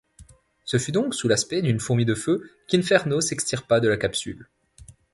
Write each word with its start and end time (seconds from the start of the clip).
Ce 0.65 0.77
fut 0.79 0.91
donc 0.91 1.13
sous 1.13 1.27
l'aspect 1.27 1.61
d'une 1.61 1.79
fourmi 1.79 2.05
de 2.05 2.15
feu 2.15 2.41
qu'Inferno 2.67 3.21
s'extirpa 3.21 3.79
de 3.79 3.87
la 3.87 3.97
capsule. 3.97 4.49